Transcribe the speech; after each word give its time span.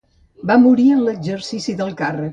Va 0.51 0.55
morir 0.63 0.87
en 0.95 1.05
l'exercici 1.09 1.77
del 1.83 1.97
càrrec. 2.05 2.29